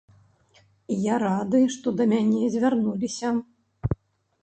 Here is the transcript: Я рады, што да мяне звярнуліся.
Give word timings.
Я 1.13 1.19
рады, 1.25 1.61
што 1.77 1.87
да 2.01 2.09
мяне 2.17 2.51
звярнуліся. 2.57 3.29